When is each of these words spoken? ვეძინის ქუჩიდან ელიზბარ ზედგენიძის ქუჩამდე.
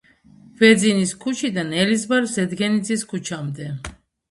ვეძინის 0.61 1.11
ქუჩიდან 1.25 1.69
ელიზბარ 1.83 2.27
ზედგენიძის 2.33 3.07
ქუჩამდე. 3.15 3.73